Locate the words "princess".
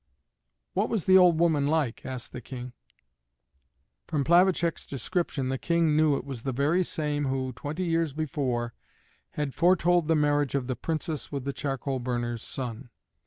10.75-11.31